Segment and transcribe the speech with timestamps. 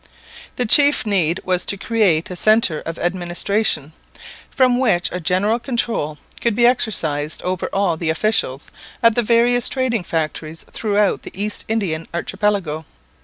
[0.55, 3.93] The chief need was to create a centre of administration,
[4.49, 8.71] from which a general control could be exercised over all the officials
[9.03, 12.83] at the various trading factories throughout the East Indian archipelago.